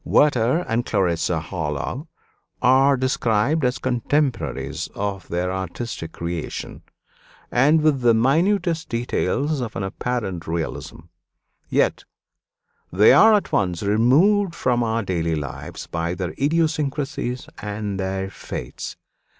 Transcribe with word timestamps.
Werter 0.03 0.65
and 0.67 0.83
Clarissa 0.83 1.39
Harlowe 1.39 2.07
are 2.59 2.97
described 2.97 3.63
as 3.63 3.77
contemporaries 3.77 4.89
of 4.95 5.27
their 5.27 5.51
artistic 5.51 6.11
creation, 6.11 6.81
and 7.51 7.81
with 7.81 8.01
the 8.01 8.15
minutest 8.15 8.89
details 8.89 9.61
of 9.61 9.75
an 9.75 9.83
apparent 9.83 10.47
realism; 10.47 11.01
yet 11.69 12.03
they 12.91 13.13
are 13.13 13.35
at 13.35 13.51
once 13.51 13.83
removed 13.83 14.55
from 14.55 14.81
our 14.81 15.03
daily 15.03 15.35
lives 15.35 15.85
by 15.85 16.15
their 16.15 16.31
idiosyncrasies 16.31 17.47
and 17.61 17.99
their 17.99 18.27
fates. 18.31 18.97